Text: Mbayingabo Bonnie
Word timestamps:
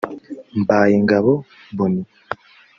Mbayingabo 0.61 1.31
Bonnie 1.77 2.07